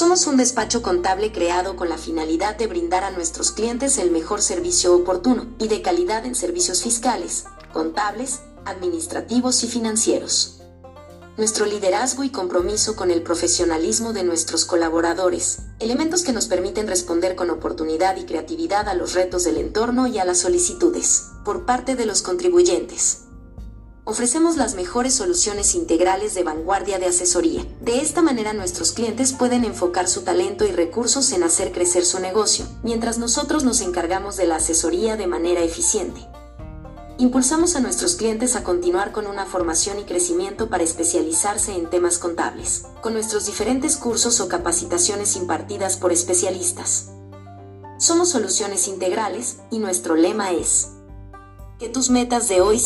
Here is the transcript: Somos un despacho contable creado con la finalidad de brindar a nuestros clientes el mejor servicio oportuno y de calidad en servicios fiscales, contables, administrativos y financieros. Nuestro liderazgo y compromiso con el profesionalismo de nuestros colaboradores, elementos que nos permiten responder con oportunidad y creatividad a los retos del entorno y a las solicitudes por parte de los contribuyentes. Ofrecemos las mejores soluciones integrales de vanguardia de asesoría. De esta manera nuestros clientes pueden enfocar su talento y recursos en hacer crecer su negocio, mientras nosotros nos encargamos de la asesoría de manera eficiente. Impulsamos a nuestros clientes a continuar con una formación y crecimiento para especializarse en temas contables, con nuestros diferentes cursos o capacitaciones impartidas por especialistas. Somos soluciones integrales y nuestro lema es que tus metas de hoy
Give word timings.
Somos 0.00 0.26
un 0.26 0.38
despacho 0.38 0.80
contable 0.80 1.30
creado 1.30 1.76
con 1.76 1.90
la 1.90 1.98
finalidad 1.98 2.56
de 2.56 2.66
brindar 2.66 3.04
a 3.04 3.10
nuestros 3.10 3.50
clientes 3.50 3.98
el 3.98 4.10
mejor 4.10 4.40
servicio 4.40 4.96
oportuno 4.96 5.48
y 5.58 5.68
de 5.68 5.82
calidad 5.82 6.24
en 6.24 6.34
servicios 6.34 6.82
fiscales, 6.82 7.44
contables, 7.70 8.40
administrativos 8.64 9.62
y 9.62 9.68
financieros. 9.68 10.62
Nuestro 11.36 11.66
liderazgo 11.66 12.24
y 12.24 12.30
compromiso 12.30 12.96
con 12.96 13.10
el 13.10 13.22
profesionalismo 13.22 14.14
de 14.14 14.24
nuestros 14.24 14.64
colaboradores, 14.64 15.58
elementos 15.80 16.22
que 16.22 16.32
nos 16.32 16.46
permiten 16.46 16.88
responder 16.88 17.36
con 17.36 17.50
oportunidad 17.50 18.16
y 18.16 18.24
creatividad 18.24 18.88
a 18.88 18.94
los 18.94 19.12
retos 19.12 19.44
del 19.44 19.58
entorno 19.58 20.06
y 20.06 20.18
a 20.18 20.24
las 20.24 20.38
solicitudes 20.38 21.26
por 21.44 21.66
parte 21.66 21.94
de 21.94 22.06
los 22.06 22.22
contribuyentes. 22.22 23.24
Ofrecemos 24.10 24.56
las 24.56 24.74
mejores 24.74 25.14
soluciones 25.14 25.76
integrales 25.76 26.34
de 26.34 26.42
vanguardia 26.42 26.98
de 26.98 27.06
asesoría. 27.06 27.64
De 27.80 28.00
esta 28.00 28.22
manera 28.22 28.52
nuestros 28.52 28.90
clientes 28.90 29.32
pueden 29.32 29.64
enfocar 29.64 30.08
su 30.08 30.22
talento 30.22 30.64
y 30.64 30.72
recursos 30.72 31.30
en 31.30 31.44
hacer 31.44 31.70
crecer 31.70 32.04
su 32.04 32.18
negocio, 32.18 32.66
mientras 32.82 33.18
nosotros 33.18 33.62
nos 33.62 33.80
encargamos 33.80 34.36
de 34.36 34.48
la 34.48 34.56
asesoría 34.56 35.16
de 35.16 35.28
manera 35.28 35.60
eficiente. 35.60 36.26
Impulsamos 37.18 37.76
a 37.76 37.80
nuestros 37.80 38.16
clientes 38.16 38.56
a 38.56 38.64
continuar 38.64 39.12
con 39.12 39.28
una 39.28 39.46
formación 39.46 40.00
y 40.00 40.02
crecimiento 40.02 40.68
para 40.68 40.82
especializarse 40.82 41.76
en 41.76 41.88
temas 41.88 42.18
contables, 42.18 42.86
con 43.02 43.12
nuestros 43.12 43.46
diferentes 43.46 43.96
cursos 43.96 44.40
o 44.40 44.48
capacitaciones 44.48 45.36
impartidas 45.36 45.96
por 45.96 46.10
especialistas. 46.10 47.12
Somos 48.00 48.30
soluciones 48.30 48.88
integrales 48.88 49.58
y 49.70 49.78
nuestro 49.78 50.16
lema 50.16 50.50
es 50.50 50.88
que 51.78 51.88
tus 51.88 52.10
metas 52.10 52.48
de 52.48 52.60
hoy 52.60 52.82